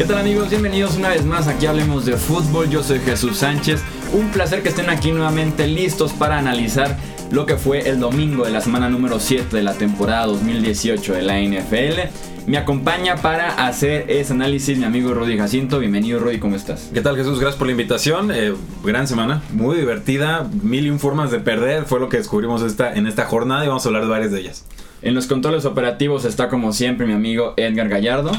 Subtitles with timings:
[0.00, 0.48] ¿Qué tal amigos?
[0.48, 2.70] Bienvenidos una vez más aquí Hablemos de Fútbol.
[2.70, 3.82] Yo soy Jesús Sánchez.
[4.14, 6.96] Un placer que estén aquí nuevamente listos para analizar
[7.30, 11.20] lo que fue el domingo de la semana número 7 de la temporada 2018 de
[11.20, 12.00] la NFL.
[12.46, 15.78] Me acompaña para hacer ese análisis mi amigo Rudy Jacinto.
[15.78, 16.88] Bienvenido Rudy, ¿cómo estás?
[16.94, 17.38] ¿Qué tal Jesús?
[17.38, 18.30] Gracias por la invitación.
[18.32, 20.48] Eh, gran semana, muy divertida.
[20.62, 23.68] Mil y un formas de perder fue lo que descubrimos esta, en esta jornada y
[23.68, 24.64] vamos a hablar de varias de ellas.
[25.02, 28.32] En los controles operativos está como siempre mi amigo Edgar Gallardo.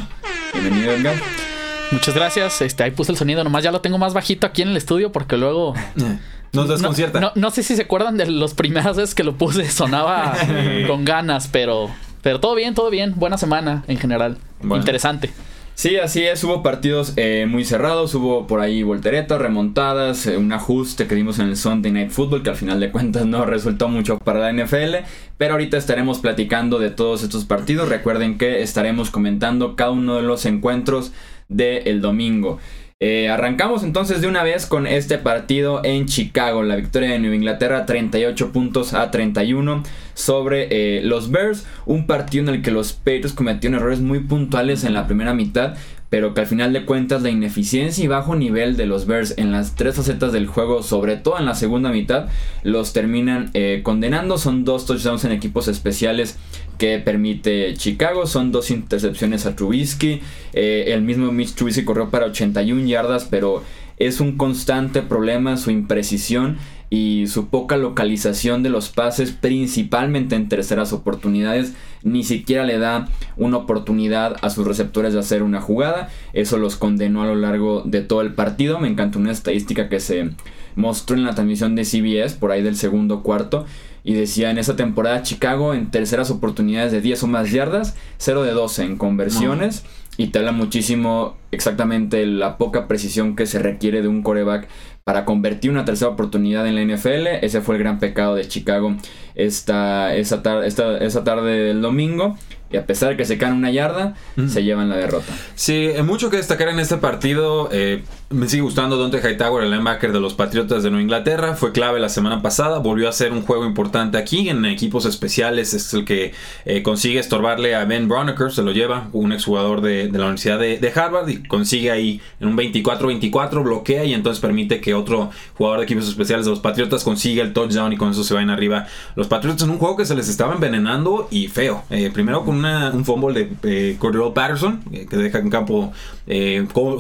[0.54, 1.51] Bienvenido Edgar.
[1.91, 2.62] Muchas gracias.
[2.62, 5.12] Este, ahí puse el sonido, nomás ya lo tengo más bajito aquí en el estudio
[5.12, 5.73] porque luego.
[6.54, 7.20] Nos desconcierta.
[7.22, 10.35] No, no, sé si se acuerdan de las primeras veces que lo puse, sonaba
[10.88, 11.90] con ganas, pero.
[12.22, 13.13] Pero todo bien, todo bien.
[13.16, 14.38] Buena semana en general.
[14.62, 15.32] Interesante.
[15.76, 16.44] Sí, así es.
[16.44, 18.13] Hubo partidos eh, muy cerrados.
[18.13, 22.44] Hubo por ahí volteretas, remontadas, eh, un ajuste que dimos en el Sunday Night Football,
[22.44, 24.98] que al final de cuentas no resultó mucho para la NFL.
[25.38, 27.90] Pero ahorita estaremos platicando de todos estos partidos.
[27.90, 31.13] Recuerden que estaremos comentando cada uno de los encuentros
[31.52, 32.60] del domingo.
[33.04, 37.35] Eh, arrancamos entonces de una vez con este partido en Chicago, la victoria de Nueva
[37.35, 39.82] Inglaterra 38 puntos a 31
[40.13, 44.84] sobre eh, los Bears, un partido en el que los Patriots cometieron errores muy puntuales
[44.84, 45.77] en la primera mitad,
[46.12, 49.52] pero que al final de cuentas la ineficiencia y bajo nivel de los Bears en
[49.52, 52.27] las tres facetas del juego, sobre todo en la segunda mitad,
[52.62, 54.38] los terminan eh, condenando.
[54.38, 56.38] Son dos touchdowns en equipos especiales
[56.82, 58.26] que permite Chicago.
[58.26, 60.20] Son dos intercepciones a Trubisky.
[60.51, 63.62] Eh, el mismo Mitch Trubisky corrió para 81 yardas, pero
[63.98, 66.57] es un constante problema su imprecisión
[66.90, 73.07] y su poca localización de los pases, principalmente en terceras oportunidades, ni siquiera le da
[73.38, 76.09] una oportunidad a sus receptores de hacer una jugada.
[76.34, 78.79] Eso los condenó a lo largo de todo el partido.
[78.79, 80.31] Me encantó una estadística que se
[80.75, 83.68] mostró en la transmisión de CBS por ahí del segundo cuarto.
[84.03, 88.44] Y decía en esa temporada Chicago en terceras oportunidades de 10 o más yardas, 0
[88.44, 89.84] de 12 en conversiones.
[90.18, 94.67] Y te habla muchísimo exactamente la poca precisión que se requiere de un coreback
[95.03, 97.28] para convertir una tercera oportunidad en la NFL.
[97.41, 98.95] Ese fue el gran pecado de Chicago
[99.35, 102.38] esta, esa, esta, esa tarde del domingo.
[102.72, 104.16] Y a pesar de que se caen una yarda,
[104.47, 105.33] se llevan la derrota.
[105.56, 107.68] Sí, mucho que destacar en este partido.
[107.72, 111.56] Eh, me sigue gustando Dante Hightower, el linebacker de los Patriotas de Nueva Inglaterra.
[111.56, 112.80] Fue clave la semana pasada.
[112.80, 114.50] Volvió a ser un juego importante aquí.
[114.50, 116.34] En equipos especiales es el que
[116.66, 118.52] eh, consigue estorbarle a Ben Broniker.
[118.52, 121.28] Se lo lleva, un exjugador de, de la Universidad de, Harvard.
[121.30, 126.08] Y consigue ahí en un 24-24, bloquea y entonces permite que otro jugador de equipos
[126.08, 129.63] especiales de los Patriotas consiga el touchdown y con eso se vayan arriba los Patriotas
[129.63, 131.84] en un juego que se les estaba envenenando y feo.
[131.90, 135.92] Eh, primero con un fumble de eh, Cordero Patterson, eh, que deja un campo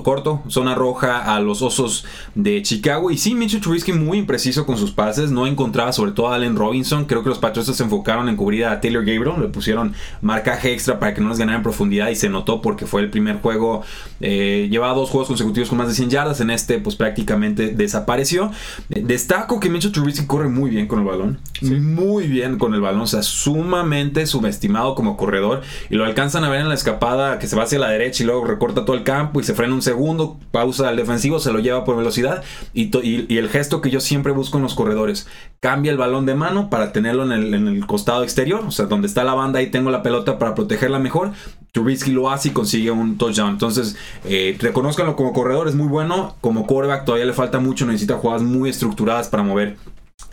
[0.03, 2.05] corto, zona roja a los osos
[2.35, 3.11] de Chicago.
[3.11, 5.31] Y sí, Mitchell Trubisky muy impreciso con sus pases.
[5.31, 7.05] No encontraba sobre todo a Allen Robinson.
[7.05, 9.41] Creo que los Patriots se enfocaron en cubrir a Taylor Gabriel.
[9.41, 12.09] Le pusieron marcaje extra para que no les ganara en profundidad.
[12.09, 13.83] Y se notó porque fue el primer juego.
[14.19, 16.41] llevaba dos juegos consecutivos con más de 100 yardas.
[16.41, 18.51] En este, pues prácticamente desapareció.
[18.89, 21.39] destaco que Mitchell Trubisky corre muy bien con el balón.
[21.61, 23.01] Muy bien con el balón.
[23.01, 27.47] O sea, sumamente subestimado como corredor y lo alcanzan a ver en la escapada que
[27.47, 29.81] se va hacia la derecha y luego recorta todo el campo y se frena un
[29.81, 34.31] segundo, pausa al se lo lleva por velocidad y, y, el gesto que yo siempre
[34.31, 35.27] busco en los corredores,
[35.59, 39.23] cambia el balón de mano para tenerlo en el, costado exterior, o sea, donde está
[39.23, 41.31] la banda ahí tengo la pelota para protegerla mejor.
[41.71, 43.51] Trubisky lo hace y consigue un touchdown.
[43.51, 43.95] Entonces,
[44.25, 46.35] eh, reconozcanlo como corredor, es muy bueno.
[46.41, 49.77] Como quarterback todavía le falta mucho, necesita jugadas muy estructuradas para mover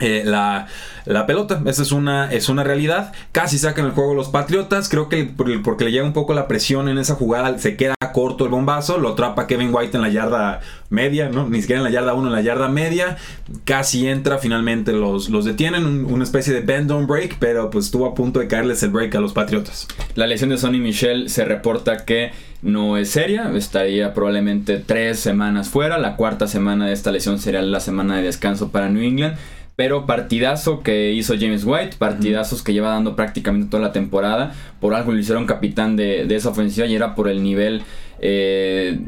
[0.01, 0.67] eh, la,
[1.05, 1.61] la, pelota.
[1.67, 3.13] Esa es una, es una realidad.
[3.33, 4.89] Casi sacan el juego los Patriotas.
[4.89, 8.45] Creo que porque le llega un poco la presión en esa jugada, se queda corto
[8.45, 8.99] el bombazo.
[8.99, 10.61] Lo atrapa Kevin White en la yarda
[10.91, 11.49] media, ¿no?
[11.49, 13.17] Ni siquiera en la yarda 1, en la yarda media.
[13.65, 16.05] Casi entra, finalmente los, los detienen.
[16.05, 19.15] una especie de bend on break, pero pues estuvo a punto de caerles el break
[19.15, 19.89] a los Patriotas.
[20.15, 25.69] La lesión de Sonny Michel se reporta que no es seria, estaría probablemente tres semanas
[25.69, 25.99] fuera.
[25.99, 29.37] La cuarta semana de esta lesión sería la semana de descanso para New England.
[29.79, 34.53] Pero partidazo que hizo James White, partidazos que lleva dando prácticamente toda la temporada.
[34.81, 37.83] Por algo lo hicieron capitán de, esa ofensiva y era por el nivel,
[38.21, 38.99] eh,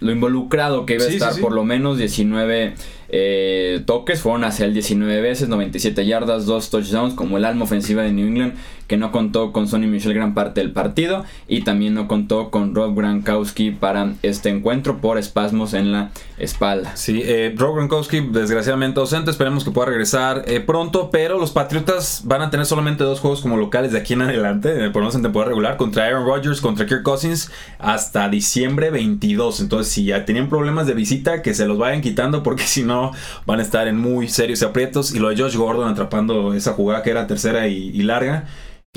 [0.00, 2.74] lo involucrado que iba a estar, por lo menos 19
[3.08, 8.02] eh, toques, fueron hacia el 19 veces, 97 yardas, 2 touchdowns, como el alma ofensiva
[8.02, 8.54] de New England
[8.86, 12.74] que no contó con Sonny Michel gran parte del partido y también no contó con
[12.74, 16.96] Rob Gronkowski para este encuentro por espasmos en la espalda.
[16.96, 22.22] Sí, eh, Rob Gronkowski desgraciadamente ausente, esperemos que pueda regresar eh, pronto, pero los Patriotas
[22.24, 25.00] van a tener solamente dos juegos como locales de aquí en adelante, eh, por lo
[25.02, 29.60] menos en temporada regular, contra Aaron Rodgers, contra Kirk Cousins, hasta diciembre 22.
[29.60, 33.12] Entonces, si ya tenían problemas de visita, que se los vayan quitando porque si no
[33.46, 35.14] van a estar en muy serios aprietos.
[35.14, 38.46] Y lo de Josh Gordon atrapando esa jugada que era tercera y larga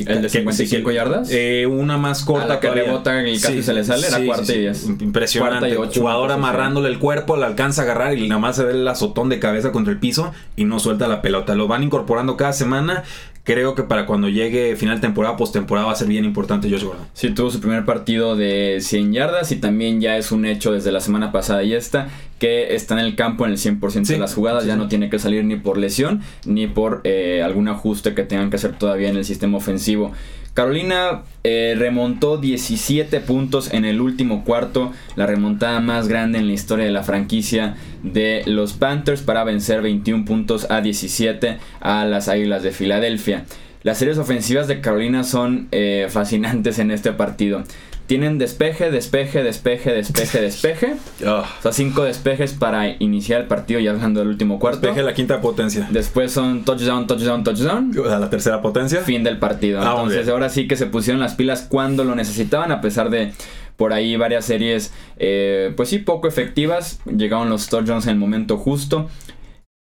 [0.05, 1.29] ¿El de 55 yardas?
[1.31, 4.87] Eh, una más corta que rebota y casi se le sale, era cuarta y diez.
[4.87, 5.75] Impresionante.
[5.75, 9.29] Jugador amarrándole el cuerpo, la alcanza a agarrar y nada más se ve el azotón
[9.29, 11.55] de cabeza contra el piso y no suelta la pelota.
[11.55, 13.03] Lo van incorporando cada semana
[13.47, 17.07] creo que para cuando llegue final temporada, postemporada va a ser bien importante Josh Gordon.
[17.13, 20.91] Sí, tuvo su primer partido de 100 yardas y también ya es un hecho desde
[20.91, 24.33] la semana pasada y esta que está en el campo en el 100% de las
[24.33, 28.23] jugadas, ya no tiene que salir ni por lesión ni por eh, algún ajuste que
[28.23, 30.11] tengan que hacer todavía en el sistema ofensivo.
[30.57, 36.53] Carolina eh, remontó 17 puntos en el último cuarto, la remontada más grande en la
[36.53, 42.27] historia de la franquicia de los Panthers para vencer 21 puntos a 17 a las
[42.27, 43.45] Águilas de Filadelfia.
[43.83, 47.63] Las series ofensivas de Carolina son eh, fascinantes en este partido.
[48.07, 50.95] Tienen despeje, despeje, despeje, despeje, despeje.
[51.25, 54.79] O sea, cinco despejes para iniciar el partido, ya hablando del último cuarto.
[54.79, 55.87] Despeje la quinta potencia.
[55.91, 57.91] Después son touchdown, touchdown, touchdown.
[57.99, 59.01] O sea, la tercera potencia.
[59.01, 59.81] Fin del partido.
[59.81, 63.33] Ah, Entonces, ahora sí que se pusieron las pilas cuando lo necesitaban, a pesar de
[63.75, 67.01] por ahí varias series, eh, pues sí, poco efectivas.
[67.05, 69.09] Llegaron los touchdowns en el momento justo.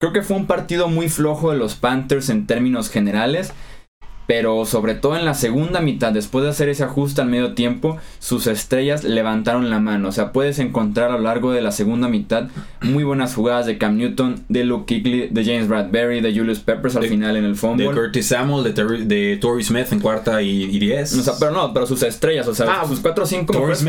[0.00, 3.52] Creo que fue un partido muy flojo de los Panthers en términos generales
[4.26, 7.98] pero sobre todo en la segunda mitad, después de hacer ese ajuste al medio tiempo,
[8.18, 10.08] sus estrellas levantaron la mano.
[10.08, 12.48] O sea, puedes encontrar a lo largo de la segunda mitad
[12.80, 16.96] muy buenas jugadas de Cam Newton, de Luke Kuechly, de James Bradbury, de Julius Peppers
[16.96, 17.88] al final en el fumble.
[17.88, 21.14] De Curtis Samuel, de, de Torrey Smith en cuarta y, diez.
[21.16, 23.82] O sea, pero no, pero sus estrellas, o sea, ah, sus cuatro o cinco jugadores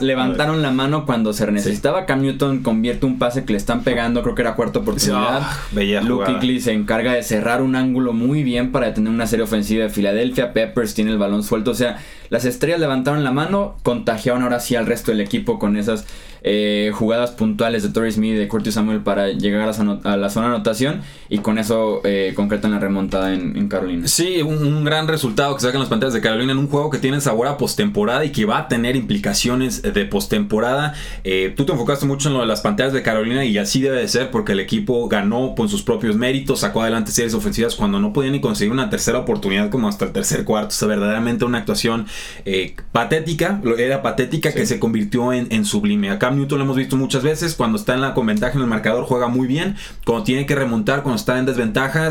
[0.00, 2.06] levantaron la mano cuando se necesitaba.
[2.06, 5.42] Cam Newton convierte un pase que le están pegando, creo que era cuarta oportunidad.
[5.42, 5.58] Ah,
[6.02, 9.84] Luke Kuechly se encarga de cerrar un ángulo muy bien para tener una serie ofensiva
[9.84, 10.52] de Filadelfia.
[10.52, 11.70] Peppers tiene el balón suelto.
[11.70, 11.98] O sea,
[12.30, 16.06] las estrellas levantaron la mano, contagiaron ahora sí al resto del equipo con esas
[16.42, 20.00] eh, jugadas puntuales de Torrey Smith y de Curtis Samuel para llegar a la, zona,
[20.02, 24.06] de anotación y con eso eh, concretan la remontada en, Carolina.
[24.06, 27.20] Sí, un, gran resultado que sacan las pantallas de Carolina en un juego que tiene
[27.20, 30.94] sabor a postemporada y que va a tener implicaciones de postemporada.
[31.24, 33.98] Eh, tú te enfocaste mucho en lo de las pantallas de Carolina y así debe
[33.98, 38.00] de ser porque el equipo ganó con sus propios méritos, sacó adelante series ofensivas cuando
[38.00, 40.68] no podía ni conseguir una tercera oportunidad como hasta el tercer cuarto.
[40.68, 42.06] O sea, verdaderamente una actuación
[42.44, 46.10] eh, patética, era patética que se convirtió en, en sublime.
[46.10, 47.54] Acá Newton lo hemos visto muchas veces.
[47.54, 49.76] Cuando está en la con ventaja en el marcador juega muy bien.
[50.04, 52.10] Cuando tiene que remontar, cuando está en desventaja,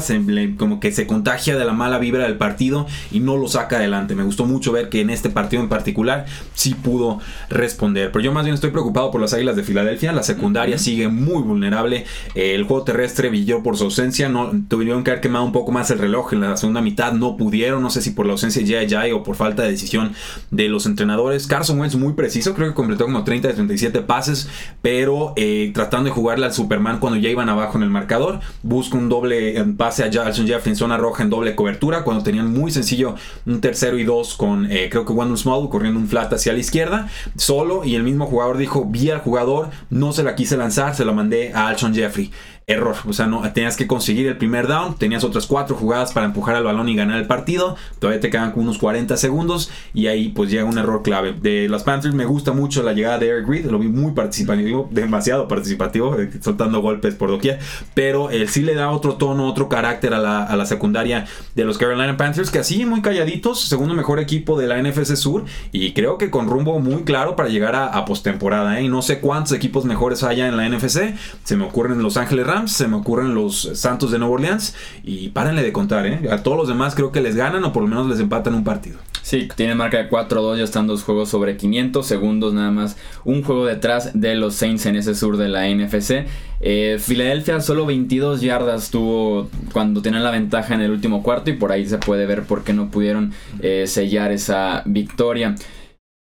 [0.58, 4.16] como que se contagia de la mala vibra del partido y no lo saca adelante.
[4.16, 7.20] Me gustó mucho ver que en este partido en particular sí pudo
[7.50, 8.12] responder.
[8.12, 10.12] Pero yo más bien estoy preocupado por las Águilas de Filadelfia.
[10.12, 12.06] La secundaria sigue muy vulnerable.
[12.36, 14.30] El juego terrestre brilló por su ausencia.
[14.30, 17.14] No, tuvieron que haber quemado un poco más el reloj en la segunda mitad.
[17.14, 17.82] No pudieron.
[17.82, 20.14] No sé si por la ausencia de Jay o por falta de decisión
[20.52, 21.48] de los entrenadores.
[21.48, 22.54] Carson Wentz muy preciso.
[22.54, 24.50] Creo que completó como 30 de 37 pases,
[24.82, 28.40] pero eh, tratando de jugarle al Superman cuando ya iban abajo en el marcador.
[28.64, 32.52] Busca un doble pase a Alson Jeffrey en zona roja en doble cobertura, cuando tenían
[32.52, 33.16] muy sencillo
[33.46, 36.60] un tercero y dos con eh, creo que Wendell Small corriendo un flat hacia la
[36.60, 40.96] izquierda, solo, y el mismo jugador dijo, vi al jugador, no se la quise lanzar,
[40.96, 42.32] se la mandé a Alson Jeffrey
[42.70, 42.98] error.
[43.08, 46.54] O sea, no tenías que conseguir el primer down, tenías otras cuatro jugadas para empujar
[46.54, 47.78] al balón y ganar el partido.
[48.00, 51.32] Todavía te quedan unos 40 segundos y ahí pues llega un error clave.
[51.32, 54.90] De los Panthers me gusta mucho la llegada de Eric Reed, lo vi muy participativo,
[54.92, 57.60] demasiado participativo, eh, soltando golpes por doquier,
[57.94, 61.26] pero él sí le da otro tono, otro carácter a la, secundaria
[61.56, 65.46] de los Carolina Panthers, que así muy calladitos, segundo mejor equipo de la NFC Sur
[65.72, 68.82] y creo que con rumbo muy claro para llegar a, postemporada.
[68.82, 68.90] ¿eh?
[68.90, 71.16] No sé cuántos equipos mejores haya en la NFC,
[71.46, 75.30] se me ocurren Los Ángeles Rams se me ocurren los Santos de Nueva Orleans y
[75.30, 76.30] párenle de contar, ¿eh?
[76.32, 78.64] A todos los demás creo que les ganan o por lo menos les empatan un
[78.64, 78.98] partido.
[79.28, 82.96] Sí, tiene marca de 4-2, ya están dos juegos sobre 500 segundos nada más.
[83.26, 86.26] Un juego detrás de los Saints en ese sur de la NFC.
[86.62, 91.54] Eh, Filadelfia solo 22 yardas tuvo cuando tenían la ventaja en el último cuarto y
[91.54, 95.56] por ahí se puede ver por qué no pudieron eh, sellar esa victoria.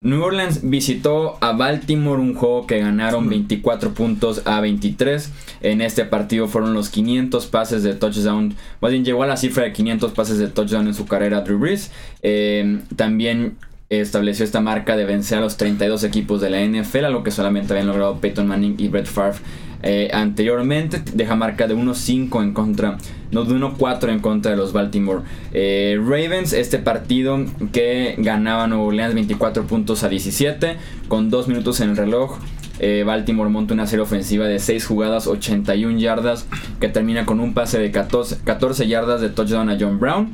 [0.01, 5.33] New Orleans visitó a Baltimore, un juego que ganaron 24 puntos a 23.
[5.61, 8.55] En este partido fueron los 500 pases de touchdown.
[8.81, 11.59] Más bien llegó a la cifra de 500 pases de touchdown en su carrera Drew
[11.59, 11.91] Brees.
[12.23, 13.57] Eh, también
[13.91, 17.31] estableció esta marca de vencer a los 32 equipos de la NFL, a lo que
[17.31, 19.39] solamente habían logrado Peyton Manning y Brett Favre
[19.83, 21.03] eh, anteriormente.
[21.15, 22.99] Deja marca de 1-5 en contra,
[23.31, 26.53] no de 1-4 en contra de los Baltimore eh, Ravens.
[26.53, 27.39] Este partido
[27.73, 30.77] que ganaba Nueva Orleans 24 puntos a 17
[31.09, 32.39] con 2 minutos en el reloj.
[32.81, 36.47] Eh, Baltimore monta una serie ofensiva de 6 jugadas, 81 yardas,
[36.79, 40.33] que termina con un pase de 14, 14 yardas de touchdown a John Brown.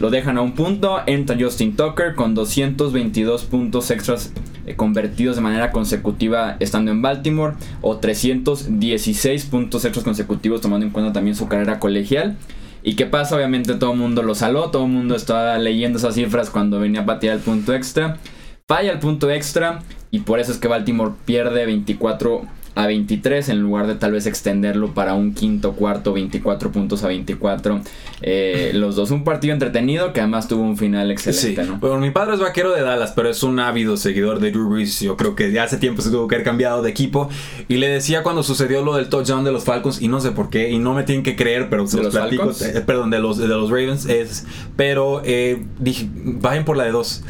[0.00, 4.32] Lo dejan a un punto, entra Justin Tucker con 222 puntos extras
[4.66, 10.92] eh, convertidos de manera consecutiva estando en Baltimore o 316 puntos extras consecutivos tomando en
[10.92, 12.36] cuenta también su carrera colegial.
[12.82, 13.36] ¿Y qué pasa?
[13.36, 17.02] Obviamente todo el mundo lo saló, todo el mundo estaba leyendo esas cifras cuando venía
[17.02, 18.18] a patear el punto extra.
[18.66, 22.42] Falla el punto extra y por eso es que Baltimore pierde 24
[22.74, 27.08] a 23 en lugar de tal vez extenderlo para un quinto cuarto 24 puntos a
[27.08, 27.80] 24
[28.22, 31.70] eh, los dos un partido entretenido que además tuvo un final excelente sí.
[31.80, 35.00] bueno mi padre es vaquero de Dallas pero es un ávido seguidor de Drew Brees.
[35.00, 37.28] Yo creo que ya hace tiempo se tuvo que haber cambiado de equipo.
[37.68, 40.50] Y le decía cuando sucedió lo del touchdown de los Falcons y no sé por
[40.50, 43.38] qué y no me tienen que creer pero se los, platico eh, perdón de los
[43.38, 44.44] de los Ravens es
[44.76, 47.22] pero eh, dije vayan por la de dos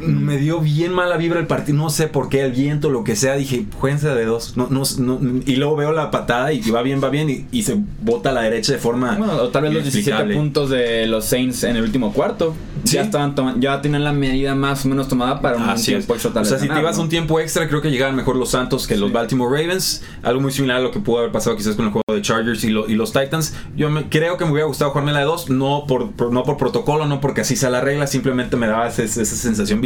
[0.00, 1.78] me dio bien mala vibra el partido.
[1.78, 3.34] No sé por qué, el viento, lo que sea.
[3.36, 4.56] Dije, jueguense de dos.
[4.56, 7.46] No, no, y luego veo la patada y va bien, va bien.
[7.50, 9.16] Y, se bota a la derecha de forma.
[9.16, 12.54] Bueno, o tal vez los 17 puntos de los Saints en el último cuarto.
[12.84, 16.40] Ya estaban ya tienen la medida más o menos tomada para un tiempo extra.
[16.40, 18.96] o sea, si te ibas un tiempo extra, creo que llegaban mejor los Santos que
[18.96, 20.02] los Baltimore Ravens.
[20.22, 22.64] Algo muy similar a lo que pudo haber pasado quizás con el juego de Chargers
[22.64, 23.54] y, y los Titans.
[23.76, 25.50] Yo me, creo que me hubiera gustado jugarme la de dos.
[25.50, 28.06] No por, no por protocolo, no porque así sea la regla.
[28.06, 29.80] Simplemente me daba esa, esa sensación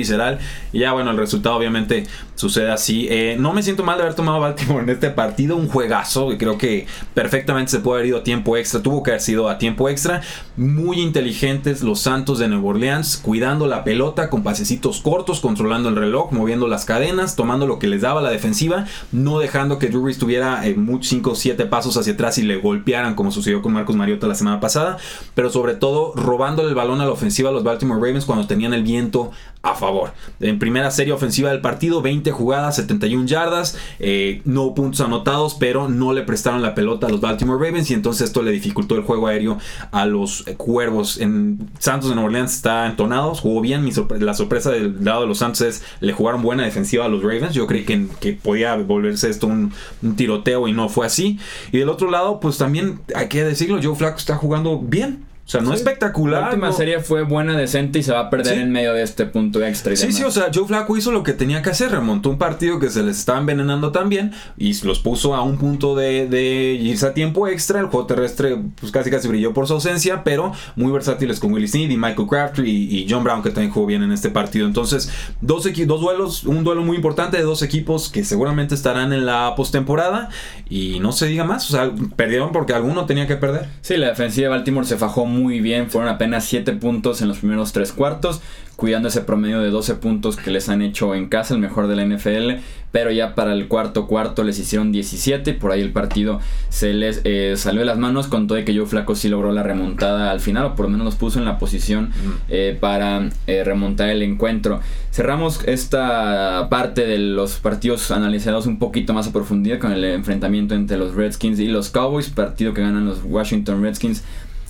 [0.72, 3.06] Y ya, bueno, el resultado obviamente sucede así.
[3.10, 5.56] Eh, no me siento mal de haber tomado Baltimore en este partido.
[5.56, 8.82] Un juegazo que creo que perfectamente se puede haber ido a tiempo extra.
[8.82, 10.22] Tuvo que haber sido a tiempo extra.
[10.56, 15.96] Muy inteligentes los Santos de Nueva Orleans, cuidando la pelota con pasecitos cortos, controlando el
[15.96, 20.02] reloj, moviendo las cadenas, tomando lo que les daba la defensiva, no dejando que Drew
[20.02, 23.96] Brees tuviera 5 o 7 pasos hacia atrás y le golpearan como sucedió con Marcos
[23.96, 24.98] Mariota la semana pasada.
[25.34, 28.74] Pero sobre todo robándole el balón a la ofensiva a los Baltimore Ravens cuando tenían
[28.74, 29.30] el viento
[29.64, 30.12] a favor.
[30.40, 35.88] En primera serie ofensiva del partido, 20 jugadas, 71 yardas, eh, no puntos anotados, pero
[35.88, 39.02] no le prestaron la pelota a los Baltimore Ravens y entonces esto le dificultó el
[39.02, 39.58] juego aéreo
[39.90, 41.18] a los eh, Cuervos.
[41.18, 43.88] En Santos de Nueva Orleans está entonado, jugó bien.
[44.20, 47.54] la sorpresa del lado de los Santos es le jugaron buena defensiva a los Ravens.
[47.54, 51.38] Yo creí que, que podía volverse esto un, un tiroteo y no fue así.
[51.72, 55.24] Y del otro lado, pues también hay que decirlo, Joe Flacco está jugando bien.
[55.46, 56.40] O sea, no espectacular.
[56.40, 59.26] La última serie fue buena, decente y se va a perder en medio de este
[59.26, 59.92] punto extra.
[59.92, 61.90] Y sí, sí, o sea, Joe Flacco hizo lo que tenía que hacer.
[61.90, 65.94] Remontó un partido que se les estaba envenenando también y los puso a un punto
[65.94, 67.80] de, de irse a tiempo extra.
[67.80, 71.68] El juego terrestre, pues casi casi brilló por su ausencia, pero muy versátiles con Willie
[71.68, 74.66] Sneed y Michael Crabtree y, John Brown, que también jugó bien en este partido.
[74.66, 75.10] Entonces,
[75.42, 79.52] dos, dos duelos, un duelo muy importante de dos equipos que seguramente estarán en la
[79.56, 80.30] postemporada
[80.70, 81.68] y no se diga más.
[81.70, 83.68] O sea, perdieron porque alguno tenía que perder.
[83.82, 85.90] Sí, la defensiva de Baltimore se fajó muy bien.
[85.90, 88.40] Fueron apenas 7 puntos en los primeros 3 cuartos,
[88.76, 91.96] cuidando ese promedio de 12 puntos que les han hecho en casa, el mejor de
[91.96, 92.62] la NFL.
[92.92, 96.92] Pero ya para el cuarto cuarto les hicieron 17 y por ahí el partido se
[96.92, 99.64] les eh, salió de las manos con todo de que Joe Flaco sí logró la
[99.64, 102.12] remontada al final, o por lo menos los puso en la posición
[102.48, 104.80] eh, para eh, remontar el encuentro.
[105.10, 110.76] Cerramos esta parte de los partidos analizados un poquito más a profundidad con el enfrentamiento
[110.76, 114.22] entre los Redskins y los Cowboys, partido que ganan los Washington Redskins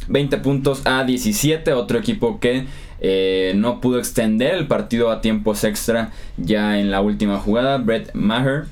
[0.08, 1.72] 20 puntos a 17.
[1.72, 2.66] Otro equipo que
[3.06, 7.76] eh, no pudo extender el partido a tiempos extra ya en la última jugada.
[7.78, 8.64] Brett Maher.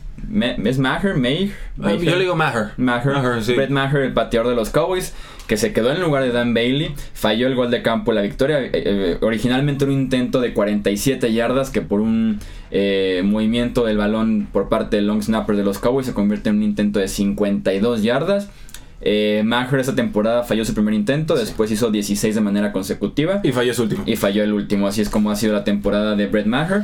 [0.64, 1.16] ¿Es Maher?
[1.16, 1.50] Maher?
[1.76, 2.70] Yo le digo Maher.
[2.78, 3.42] Maher.
[3.54, 5.12] Brett Maher, el pateador de los Cowboys,
[5.48, 6.94] que se quedó en el lugar de Dan Bailey.
[7.12, 8.62] Falló el gol de campo, la victoria.
[8.62, 12.40] Eh, eh, originalmente un intento de 47 yardas que por un
[13.24, 16.62] movimiento del balón por parte del long snapper de los Cowboys se convierte en un
[16.62, 18.48] intento de 52 yardas.
[19.04, 23.40] Eh, Maher esa temporada falló su primer intento, después hizo 16 de manera consecutiva.
[23.42, 24.04] Y falló su último.
[24.06, 26.82] Y falló el último, así es como ha sido la temporada de Brett Maher.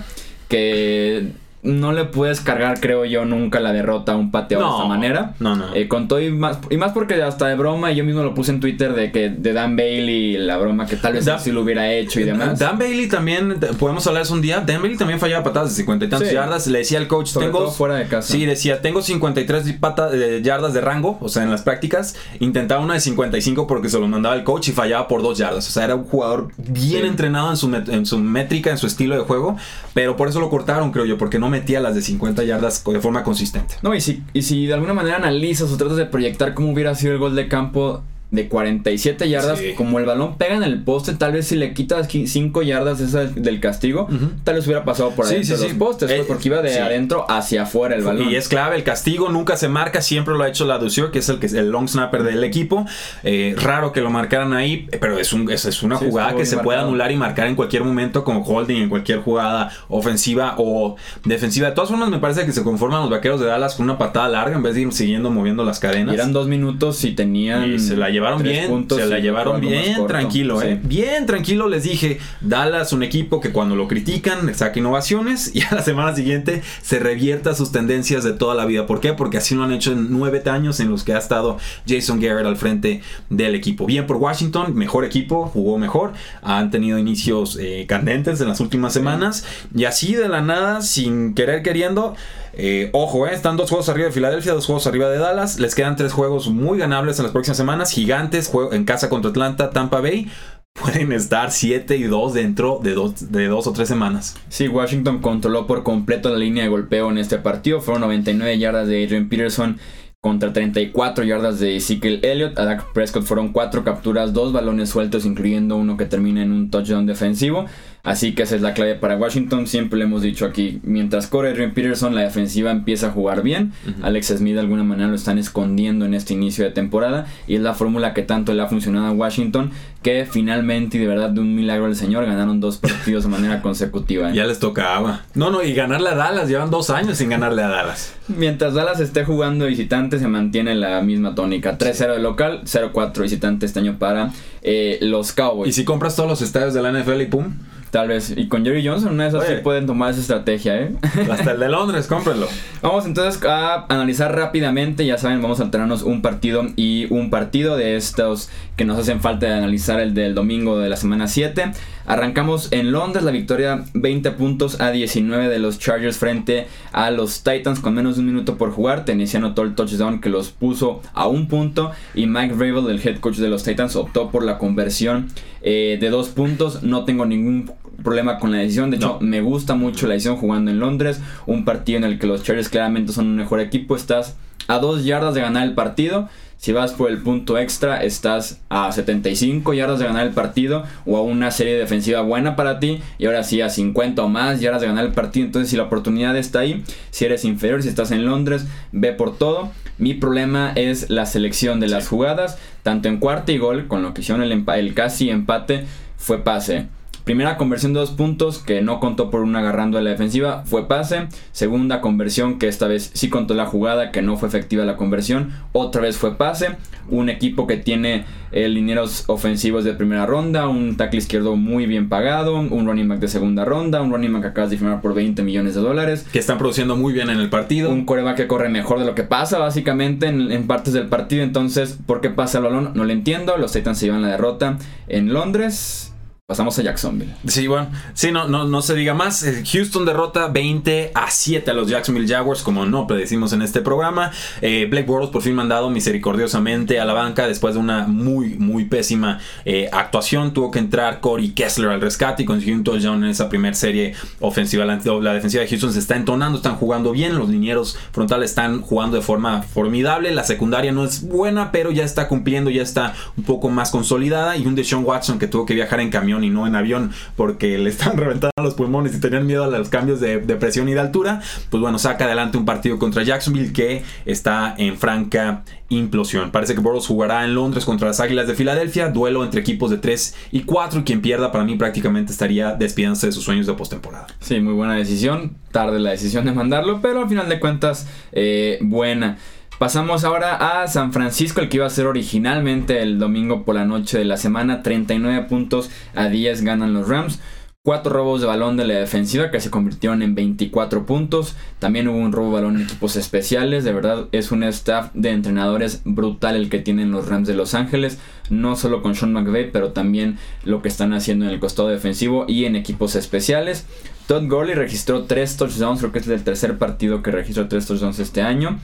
[0.48, 1.32] Que
[1.62, 5.34] no le puedes cargar, creo yo, nunca la derrota a un pateador de esta manera.
[5.40, 5.74] No, no.
[5.74, 8.52] Eh, con todo y más, y más porque hasta de broma, yo mismo lo puse
[8.52, 11.92] en Twitter de que de Dan Bailey, la broma que tal vez así lo hubiera
[11.92, 12.58] hecho y demás.
[12.58, 14.60] Dan Bailey también, podemos hablar de un día.
[14.60, 16.66] Dan Bailey también fallaba patadas de 50 y tantas yardas.
[16.68, 17.70] Le decía al coach, tengo.
[17.70, 18.32] fuera de casa.
[18.32, 22.14] Sí, decía, tengo 53 pata, de yardas de rango, o sea, en las prácticas.
[22.38, 25.66] Intentaba una de 55 porque se lo mandaba el coach y fallaba por dos yardas.
[25.68, 29.16] O sea, era un jugador bien entrenado en su, en su métrica, en su estilo
[29.16, 29.56] de juego.
[29.94, 33.00] Pero por eso lo cortaron, creo yo, porque no metía las de 50 yardas de
[33.00, 33.74] forma consistente.
[33.82, 36.94] No, y si, y si de alguna manera analizas o tratas de proyectar cómo hubiera
[36.94, 41.14] sido el gol de campo de 47 yardas, como el balón pega en el poste,
[41.14, 44.06] tal vez si le quitas 5 yardas esa del castigo,
[44.44, 47.62] tal vez hubiera pasado por ahí de los postes, pues, porque iba de adentro hacia
[47.62, 48.28] afuera el balón.
[48.28, 51.20] Y es clave, el castigo nunca se marca, siempre lo ha hecho la Ducior, que
[51.20, 52.84] es el que es el long snapper del equipo.
[53.22, 56.78] Eh, raro que lo marcaran ahí, pero es, un, es, una jugada que se puede
[56.78, 61.68] anular y marcar en cualquier momento como holding, en cualquier jugada ofensiva o defensiva.
[61.68, 64.28] De todas formas, me parece que se conforman los vaqueros de Dallas con una patada
[64.28, 66.14] larga en vez de ir siguiendo moviendo las cadenas.
[66.14, 67.72] eran dos minutos y tenían...
[67.72, 70.78] Y se la llevaron Tres bien, puntos se la llevaron bien tranquilo, ¿eh?
[70.80, 70.88] sí.
[70.88, 75.74] Bien tranquilo, les dije, Dallas, un equipo que cuando lo critican saca innovaciones y a
[75.74, 78.86] la semana siguiente se revierta sus tendencias de toda la vida.
[78.86, 79.12] ¿Por qué?
[79.12, 82.46] Porque así lo han hecho en nueve años en los que ha estado Jason Garrett
[82.46, 83.86] al frente del equipo.
[83.86, 88.92] Bien por Washington, mejor equipo, jugó mejor, han tenido inicios eh, candentes en las últimas
[88.92, 89.44] semanas
[89.74, 92.14] y así de la nada, sin querer queriendo,
[92.60, 95.60] eh, ojo, eh, están dos juegos arriba de Filadelfia, dos juegos arriba de Dallas.
[95.60, 97.92] Les quedan tres juegos muy ganables en las próximas semanas.
[97.92, 100.28] Gigantes, juego en casa contra Atlanta, Tampa Bay.
[100.72, 104.36] Pueden estar 7 y 2 dentro de dos, de dos o tres semanas.
[104.48, 107.80] Sí, Washington controló por completo la línea de golpeo en este partido.
[107.80, 109.78] Fueron 99 yardas de Adrian Peterson
[110.20, 112.58] contra 34 yardas de Ezekiel Elliott.
[112.58, 116.70] A Dak Prescott fueron 4 capturas, 2 balones sueltos, incluyendo uno que termina en un
[116.70, 117.66] touchdown defensivo.
[118.08, 119.66] Así que esa es la clave para Washington.
[119.66, 123.72] Siempre le hemos dicho aquí, mientras corre Adrian Peterson, la defensiva empieza a jugar bien.
[124.02, 127.26] Alex Smith de alguna manera lo están escondiendo en este inicio de temporada.
[127.46, 129.72] Y es la fórmula que tanto le ha funcionado a Washington,
[130.02, 133.60] que finalmente y de verdad de un milagro del Señor ganaron dos partidos de manera
[133.60, 134.30] consecutiva.
[134.30, 134.34] ¿eh?
[134.34, 135.26] Ya les tocaba.
[135.34, 136.48] No, no, y ganarle a Dallas.
[136.48, 138.14] Llevan dos años sin ganarle a Dallas.
[138.28, 141.76] Mientras Dallas esté jugando visitante, se mantiene la misma tónica.
[141.76, 145.68] 3-0 de local, 0-4 visitante este año para eh, los Cowboys.
[145.68, 147.54] Y si compras todos los estadios de la NFL y pum,
[147.90, 148.34] Tal vez.
[148.36, 149.62] Y con Jerry Johnson, una de esas sí Oye.
[149.62, 150.92] pueden tomar esa estrategia, ¿eh?
[151.30, 152.46] hasta el de Londres, cómprenlo.
[152.82, 157.76] Vamos entonces a analizar rápidamente, ya saben, vamos a alterarnos un partido y un partido
[157.76, 161.72] de estos que nos hacen falta de analizar el del domingo de la semana 7.
[162.08, 167.42] Arrancamos en Londres, la victoria 20 puntos a 19 de los Chargers frente a los
[167.42, 169.04] Titans con menos de un minuto por jugar.
[169.04, 173.20] Tennessee anotó el touchdown que los puso a un punto y Mike Vrabel, el head
[173.20, 175.28] coach de los Titans, optó por la conversión
[175.60, 176.82] eh, de dos puntos.
[176.82, 177.70] No tengo ningún
[178.02, 178.90] problema con la decisión.
[178.90, 179.26] De hecho, No.
[179.26, 181.20] me gusta mucho la decisión jugando en Londres.
[181.46, 183.94] Un partido en el que los Chargers claramente son un mejor equipo.
[183.96, 184.34] Estás
[184.66, 186.30] a dos yardas de ganar el partido.
[186.58, 191.16] Si vas por el punto extra, estás a 75 yardas de ganar el partido o
[191.16, 193.00] a una serie defensiva buena para ti.
[193.16, 195.46] Y ahora sí, a 50 o más yardas de ganar el partido.
[195.46, 199.38] Entonces, si la oportunidad está ahí, si eres inferior, si estás en Londres, ve por
[199.38, 199.70] todo.
[199.98, 204.12] Mi problema es la selección de las jugadas, tanto en cuarta y gol, con lo
[204.12, 205.86] que hicieron el, el casi empate,
[206.16, 206.88] fue pase.
[207.28, 210.88] Primera conversión de dos puntos que no contó por un agarrando de la defensiva fue
[210.88, 211.28] pase.
[211.52, 215.52] Segunda conversión que esta vez sí contó la jugada que no fue efectiva la conversión.
[215.72, 216.76] Otra vez fue pase.
[217.10, 220.68] Un equipo que tiene eh, linieros ofensivos de primera ronda.
[220.68, 222.58] Un tackle izquierdo muy bien pagado.
[222.58, 224.00] Un running back de segunda ronda.
[224.00, 226.26] Un running back que acabas de firmar por 20 millones de dólares.
[226.32, 227.90] Que están produciendo muy bien en el partido.
[227.90, 231.42] Un coreback que corre mejor de lo que pasa, básicamente, en, en partes del partido.
[231.42, 232.92] Entonces, ¿por qué pasa el balón?
[232.94, 233.58] No lo entiendo.
[233.58, 236.14] Los Titans se llevan la derrota en Londres.
[236.48, 237.34] Pasamos a Jacksonville.
[237.46, 239.42] Sí, bueno, sí, no, no, no se diga más.
[239.42, 243.82] Eh, Houston derrota 20 a 7 a los Jacksonville Jaguars, como no predecimos en este
[243.82, 244.30] programa.
[244.62, 249.40] Eh, Blake por fin mandado misericordiosamente a la banca después de una muy, muy pésima
[249.66, 250.54] eh, actuación.
[250.54, 254.86] Tuvo que entrar Corey Kessler al rescate y consiguió un en esa primera serie ofensiva.
[254.86, 257.36] La, la defensiva de Houston se está entonando, están jugando bien.
[257.36, 260.30] Los linieros frontales están jugando de forma formidable.
[260.30, 264.56] La secundaria no es buena, pero ya está cumpliendo, ya está un poco más consolidada.
[264.56, 267.78] Y un Deshaun Watson que tuvo que viajar en camión y no en avión porque
[267.78, 271.00] le estaban reventando los pulmones y tenían miedo a los cambios de, presión y de
[271.00, 271.40] altura.
[271.70, 276.50] Pues bueno, saca adelante un partido contra Jacksonville que está en franca implosión.
[276.50, 279.96] Parece que Bortles jugará en Londres contra las Águilas de Filadelfia, duelo entre equipos de
[279.98, 283.74] 3 y 4 y quien pierda para mí prácticamente estaría despidiéndose de sus sueños de
[283.74, 284.26] postemporada.
[284.40, 285.56] Sí, muy buena decisión.
[285.72, 289.38] Tarde la decisión de mandarlo, pero al final de cuentas, eh, buena.
[289.78, 293.84] Pasamos ahora a San Francisco, el que iba a ser originalmente el domingo por la
[293.84, 294.82] noche de la semana.
[294.82, 297.38] 39 puntos a 10 ganan los Rams.
[297.84, 301.54] Cuatro robos de balón de la defensiva que se convirtieron en 24 puntos.
[301.78, 303.84] También hubo un robo de balón en equipos especiales.
[303.84, 307.74] De verdad es un staff de entrenadores brutal el que tienen los Rams de Los
[307.74, 308.18] Ángeles.
[308.50, 312.46] No solo con Sean McVay, pero también lo que están haciendo en el costado defensivo
[312.48, 313.86] y en equipos especiales.
[314.26, 316.00] Todd Gurley registró 3 touchdowns.
[316.00, 318.80] Creo que es el tercer partido que registró 3 touchdowns este año.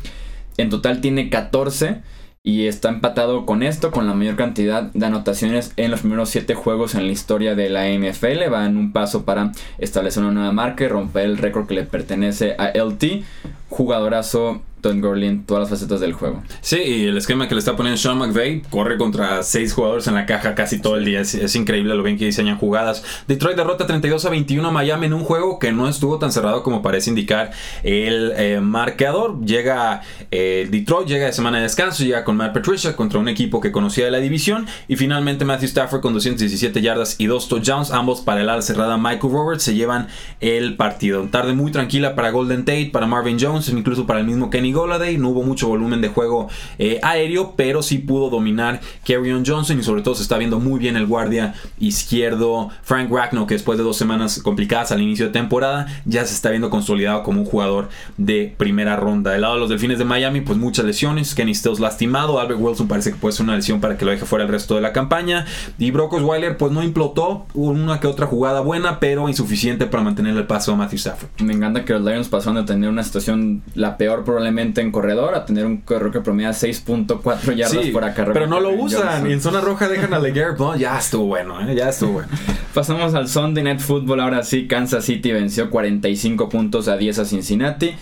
[0.56, 2.02] En total tiene 14
[2.46, 6.54] y está empatado con esto, con la mayor cantidad de anotaciones en los primeros 7
[6.54, 8.52] juegos en la historia de la NFL.
[8.52, 11.84] Va en un paso para establecer una nueva marca y romper el récord que le
[11.84, 13.24] pertenece a LT.
[13.70, 16.42] Jugadorazo Todd Gurley todas las facetas del juego.
[16.60, 20.14] Sí, y el esquema que le está poniendo Sean McVay corre contra seis jugadores en
[20.14, 21.22] la caja casi todo el día.
[21.22, 23.02] Es, increíble lo bien que diseñan jugadas.
[23.26, 26.62] Detroit derrota 32 a 21 a Miami en un juego que no estuvo tan cerrado
[26.62, 29.40] como parece indicar el eh, marcador.
[29.42, 33.62] Llega eh, Detroit, llega de semana de descanso, llega con Matt Patricia contra un equipo
[33.62, 34.66] que conocía de la división.
[34.86, 38.98] Y finalmente Matthew Stafford con 217 yardas y dos touchdowns, ambos para el ala cerrada
[38.98, 40.08] Michael Roberts, se llevan
[40.40, 41.26] el partido.
[41.30, 45.16] Tarde muy tranquila para Golden Tate, para Marvin Jones, incluso para el mismo Kenny Goladay.
[45.16, 49.82] No hubo mucho volumen de juego eh, aéreo, pero sí pudo dominar Kerryon Johnson y
[49.82, 53.84] sobre todo se está viendo muy bien el guardia izquierdo Frank Ragnow, que después de
[53.84, 57.88] dos semanas complicadas al inicio de temporada, ya se está viendo consolidado como un jugador
[58.16, 59.32] de primera ronda.
[59.32, 61.34] Del lado de los Delfines de Miami, pues muchas lesiones.
[61.34, 62.40] Kenny Stills lastimado.
[62.40, 64.74] Albert Wilson parece que puede ser una lesión para que lo deje fuera el resto
[64.74, 65.46] de la campaña.
[65.78, 67.46] Y Brock Osweiler, pues no implotó.
[67.54, 71.30] una que otra jugada buena, pero insuficiente para mantener el paso a Matthew Stafford.
[71.42, 75.34] Me encanta que los Lions pasaron de tener una situación la peor probablemente en corredor
[75.34, 78.34] a tener un corredor que promedia 6.4 yardas por acarreo.
[78.34, 81.74] Pero no lo usan y en zona roja dejan a LeGarrette Ya estuvo bueno, ¿eh?
[81.74, 82.28] ya estuvo bueno.
[82.72, 84.20] Pasamos al Sunday Night Football.
[84.20, 87.94] Ahora sí, Kansas City venció 45 puntos a 10 a Cincinnati.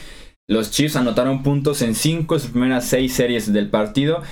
[0.48, 4.22] Los Chiefs anotaron puntos en 5 de sus primeras 6 series del partido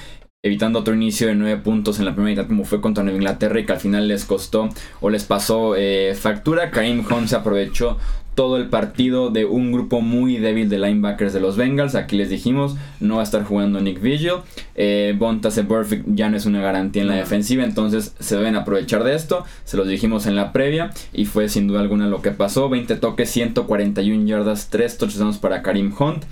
[0.43, 3.61] evitando otro inicio de 9 puntos en la primera mitad como fue contra Nueva Inglaterra
[3.61, 6.71] y que al final les costó o les pasó eh, factura.
[6.71, 7.99] Karim Hunt se aprovechó
[8.35, 11.95] todo el partido de un grupo muy débil de linebackers de los Bengals.
[11.95, 14.35] Aquí les dijimos, no va a estar jugando Nick Vigil.
[14.75, 19.05] Eh, Bontase Perfect ya no es una garantía en la defensiva, entonces se deben aprovechar
[19.05, 19.45] de esto.
[19.65, 22.69] Se los dijimos en la previa y fue sin duda alguna lo que pasó.
[22.69, 26.25] 20 toques, 141 yardas, 3 touchdowns para Karim Hunt.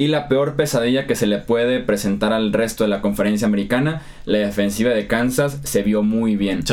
[0.00, 4.00] Y la peor pesadilla que se le puede presentar al resto de la conferencia americana,
[4.24, 6.66] la defensiva de Kansas se vio muy bien.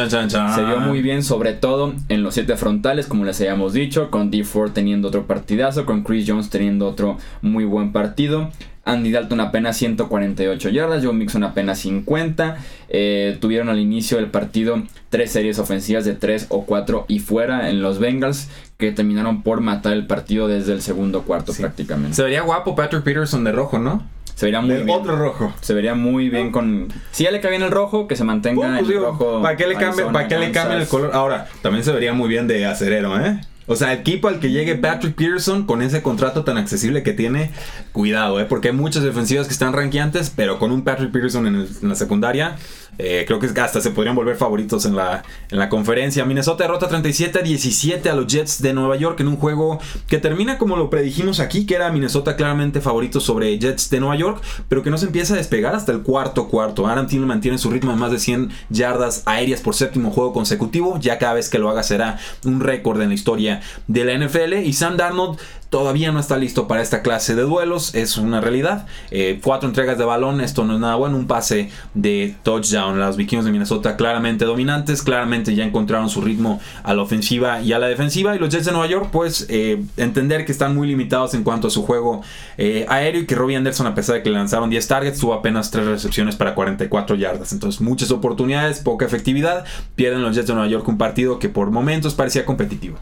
[0.56, 4.32] Se vio muy bien, sobre todo en los siete frontales, como les habíamos dicho, con
[4.32, 4.46] D.
[4.46, 8.50] Ford teniendo otro partidazo, con Chris Jones teniendo otro muy buen partido.
[8.88, 12.58] Andy Dalton apenas 148 yardas, Joe Mixon apenas 50.
[12.90, 17.70] Eh, tuvieron al inicio del partido tres series ofensivas de 3 o 4 y fuera
[17.70, 22.16] en los Bengals que terminaron por matar el partido desde el segundo cuarto prácticamente.
[22.16, 24.04] Se vería guapo Patrick Peterson de rojo, ¿no?
[24.36, 24.90] Se vería muy bien.
[24.90, 25.52] Otro rojo.
[25.62, 26.94] Se vería muy bien con.
[27.12, 29.42] Si ya le cae bien el rojo, que se mantenga pues, el rojo.
[29.42, 30.12] ¿Para qué le cambien
[30.54, 31.10] cambie el color?
[31.14, 33.42] Ahora, también se vería muy bien de acerero, ¿eh?
[33.68, 37.52] O sea, equipo al que llegue Patrick Peterson con ese contrato tan accesible que tiene,
[37.92, 38.46] cuidado, ¿eh?
[38.46, 42.56] Porque hay muchas defensivas que están ranqueantes, pero con un Patrick Peterson en la secundaria,
[43.00, 46.26] eh, creo que hasta se podrían volver favoritos en la, en la conferencia.
[46.26, 50.18] Minnesota derrota 37 a 17 a los Jets de Nueva York en un juego que
[50.18, 54.44] termina como lo predijimos aquí, que era Minnesota claramente favorito sobre Jets de Nueva York,
[54.68, 56.88] pero que no se empieza a despegar hasta el cuarto cuarto.
[56.88, 60.98] Aaron Thielen mantiene su ritmo de más de 100 yardas aéreas por séptimo juego consecutivo.
[61.00, 63.57] Ya cada vez que lo haga será un récord en la historia
[63.88, 64.54] de la NFL.
[64.66, 65.40] Y Sam Darnold
[65.70, 68.86] todavía no está listo para esta clase de duelos, es una realidad.
[69.12, 73.00] Eh, cuatro entregas de balón, esto no es nada bueno, un pase de touchdown.
[73.00, 77.74] Los vikingos de Minnesota claramente dominantes, claramente ya encontraron su ritmo a la ofensiva y
[77.74, 78.36] a la defensiva.
[78.36, 81.68] Y los Jets de Nueva York, pues eh, entender que están muy limitados en cuanto
[81.68, 82.22] a su juego
[82.58, 85.34] eh, aéreo y que Robbie Anderson, a pesar de que le lanzaron 10 targets, tuvo
[85.34, 87.52] apenas 3 recepciones para 44 yardas.
[87.52, 89.66] Entonces, muchas oportunidades, poca efectividad.
[89.96, 92.98] Pierden los Jets de Nueva York un partido que por momentos parecía competitivo.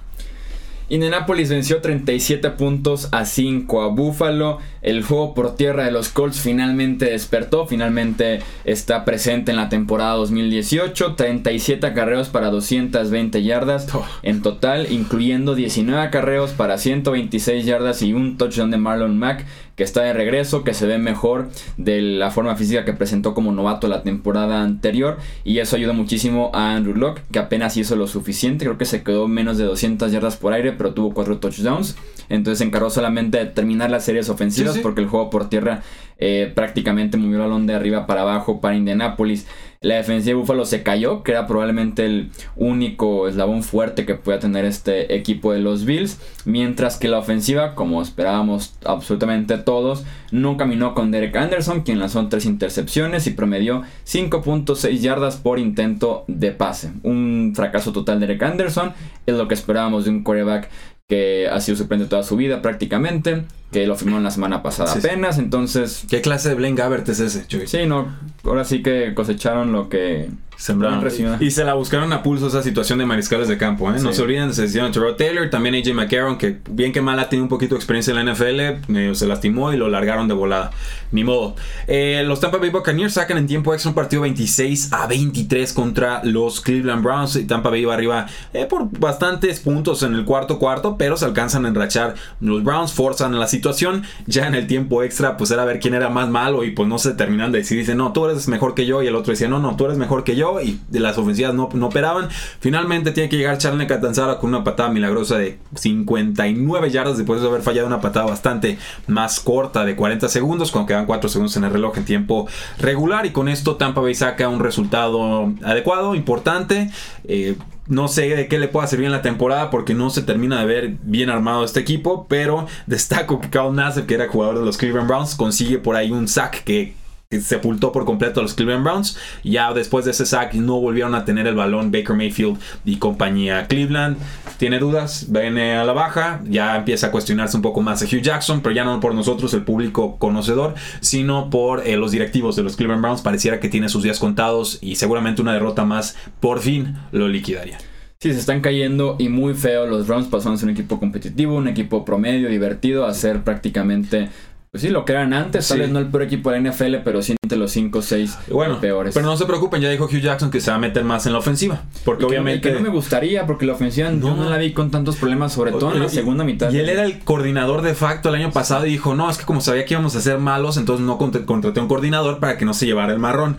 [0.88, 4.60] Indianapolis venció 37 puntos a 5 a Buffalo.
[4.84, 10.14] El juego por tierra de los Colts finalmente despertó, finalmente está presente en la temporada
[10.14, 11.16] 2018.
[11.16, 13.88] 37 acarreos para 220 yardas
[14.22, 19.44] en total, incluyendo 19 acarreos para 126 yardas y un touchdown de Marlon Mack
[19.76, 23.52] que está de regreso, que se ve mejor de la forma física que presentó como
[23.52, 25.18] novato la temporada anterior.
[25.44, 29.04] Y eso ayuda muchísimo a Andrew Locke, que apenas hizo lo suficiente, creo que se
[29.04, 31.96] quedó menos de 200 yardas por aire, pero tuvo 4 touchdowns,
[32.30, 35.84] entonces se encargó solamente de terminar las series ofensivas porque el juego por tierra
[36.18, 39.48] eh, prácticamente movió el balón de arriba para abajo para Indianapolis.
[39.82, 44.40] La defensiva de Buffalo se cayó, que era probablemente el único eslabón fuerte que pueda
[44.40, 46.20] tener este equipo de los Bills.
[46.46, 52.28] Mientras que la ofensiva, como esperábamos absolutamente todos, no caminó con Derek Anderson, quien lanzó
[52.30, 56.92] tres intercepciones y promedió 5.6 yardas por intento de pase.
[57.04, 58.94] Un fracaso total de Derek Anderson,
[59.28, 60.70] es lo que esperábamos de un quarterback
[61.08, 65.38] que ha sido suplente toda su vida prácticamente, que lo firmó la semana pasada apenas,
[65.38, 66.06] entonces...
[66.10, 70.30] ¿Qué clase de Blaine Gabbert es ese, Sí, no, ahora sí que cosecharon lo que
[70.58, 71.06] Sembraron.
[71.40, 73.92] Y se la buscaron a pulso esa situación de mariscales de campo.
[73.92, 74.00] ¿eh?
[74.02, 77.30] No se olviden, se hicieron Terrell Taylor, también AJ McCarron, que bien que mal ha
[77.30, 80.72] tenido un poquito de experiencia en la NFL, se lastimó y lo largaron de volada.
[81.12, 81.56] Ni modo.
[81.88, 86.22] Eh, los Tampa Bay Buccaneers sacan en tiempo extra un partido 26 a 23 contra
[86.24, 87.36] los Cleveland Browns.
[87.36, 91.26] Y Tampa Bay iba arriba eh, por bastantes puntos en el cuarto cuarto, pero se
[91.26, 92.16] alcanzan a enrachar.
[92.42, 94.04] Los Browns forzan la situación.
[94.26, 96.98] Ya en el tiempo extra, pues era ver quién era más malo y pues no
[96.98, 97.78] se terminan de decir.
[97.78, 99.02] Dicen, no, tú eres mejor que yo.
[99.04, 101.54] Y el otro decía, no, no, tú eres mejor que yo y de las ofensivas
[101.54, 102.30] no, operaban.
[102.60, 107.48] Finalmente tiene que llegar Charlie Catanzara con una patada milagrosa de 59 yardas después de
[107.48, 108.78] haber fallado una patada bastante
[109.08, 112.48] más corta de 40 segundos cuando quedan 4 segundos en el reloj en tiempo
[112.80, 116.90] regular y con esto Tampa Bay saca un resultado adecuado, importante.
[117.26, 117.56] Eh,
[117.88, 120.66] no sé de qué le pueda servir en la temporada porque no se termina de
[120.66, 124.78] ver bien armado este equipo, pero destaco que Carl Nassib, que era jugador de los
[124.78, 126.96] Cleveland Browns, consigue por ahí un sack que
[127.42, 129.18] sepultó por completo a los Cleveland Browns.
[129.44, 133.68] Ya después de ese sack no volvieron a tener el balón Baker Mayfield y compañía.
[133.68, 134.18] Cleveland
[134.58, 138.22] tiene dudas, viene a la baja, ya empieza a cuestionarse un poco más a Hugh
[138.22, 142.64] Jackson, pero ya no por nosotros, el público conocedor, sino por eh, los directivos de
[142.64, 143.22] los Cleveland Browns.
[143.22, 147.78] Pareciera que tiene sus días contados y seguramente una derrota más por fin lo liquidaría.
[148.20, 149.86] Sí, se están cayendo y muy feo.
[149.86, 154.30] Los Browns pasaron a ser un equipo competitivo, un equipo promedio, divertido, a ser prácticamente
[154.76, 156.96] pues sí, lo que eran antes, tal vez no el peor equipo de la NFL,
[157.06, 159.14] pero sí entre los 5 o 6 bueno, peores.
[159.14, 161.32] Pero no se preocupen, ya dijo Hugh Jackson que se va a meter más en
[161.32, 161.84] la ofensiva.
[162.04, 162.68] Porque obviamente.
[162.68, 165.72] Que no me gustaría, porque la ofensiva no, no la vi con tantos problemas, sobre
[165.72, 166.74] todo en la segunda mitad.
[166.74, 169.46] Y él era el coordinador de facto el año pasado y dijo: No, es que
[169.46, 172.74] como sabía que íbamos a ser malos, entonces no contraté un coordinador para que no
[172.74, 173.56] se llevara el marrón.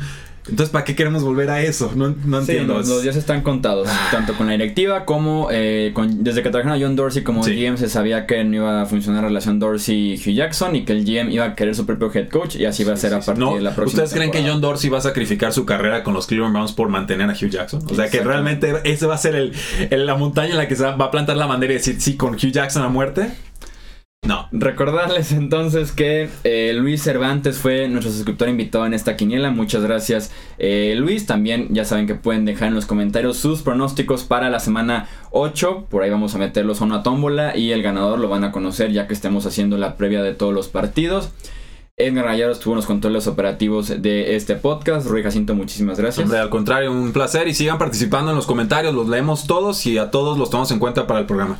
[0.48, 1.92] Entonces, ¿para qué queremos volver a eso?
[1.94, 2.74] No, no entiendo.
[2.74, 4.08] los, días están contados, ah.
[4.10, 7.76] tanto con la directiva como eh, con, desde que trajeron a John Dorsey como GM
[7.76, 11.32] se sabía que no iba a funcionar la relación Dorsey-Hugh Jackson y que el GM
[11.32, 13.60] iba a querer su propio head coach y así va a ser a partir de
[13.60, 16.54] la próxima ¿Ustedes creen que John Dorsey va a sacrificar su carrera con los Cleveland
[16.54, 17.82] Browns por mantener a Hugh Jackson?
[17.90, 20.84] O sea, que realmente ese va a ser el, la montaña en la que se
[20.84, 23.30] va a plantar la bandera y decir sí con Hugh Jackson a muerte.
[24.26, 24.48] No.
[24.50, 29.50] Recordarles entonces que eh, Luis Cervantes fue nuestro suscriptor invitado en esta quiniela.
[29.50, 31.26] Muchas gracias, eh, Luis.
[31.26, 35.86] También ya saben que pueden dejar en los comentarios sus pronósticos para la semana 8.
[35.88, 38.92] Por ahí vamos a meterlos a una tómbola y el ganador lo van a conocer
[38.92, 41.30] ya que estemos haciendo la previa de todos los partidos.
[41.98, 45.06] Edgar Rayado estuvo en los controles operativos de este podcast.
[45.06, 46.24] Rui Jacinto, muchísimas gracias.
[46.24, 48.92] Hombre, al contrario, un placer y sigan participando en los comentarios.
[48.92, 51.56] Los leemos todos y a todos los tomamos en cuenta para el programa.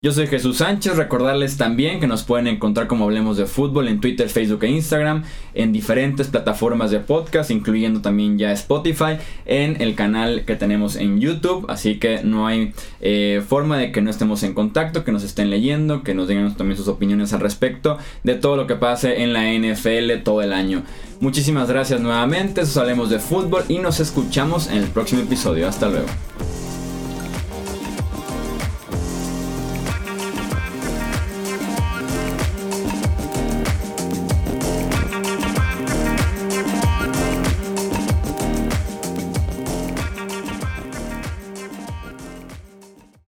[0.00, 4.00] Yo soy Jesús Sánchez, recordarles también que nos pueden encontrar como Hablemos de Fútbol en
[4.00, 9.96] Twitter, Facebook e Instagram, en diferentes plataformas de podcast, incluyendo también ya Spotify, en el
[9.96, 14.44] canal que tenemos en YouTube, así que no hay eh, forma de que no estemos
[14.44, 18.36] en contacto, que nos estén leyendo, que nos digan también sus opiniones al respecto de
[18.36, 20.84] todo lo que pase en la NFL todo el año.
[21.18, 25.66] Muchísimas gracias nuevamente, eso Hablemos de Fútbol y nos escuchamos en el próximo episodio.
[25.66, 26.06] Hasta luego.